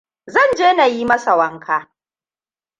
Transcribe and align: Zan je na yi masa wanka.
Zan 0.33 0.49
je 0.57 0.69
na 0.75 0.85
yi 0.93 1.05
masa 1.05 1.31
wanka. 1.39 1.77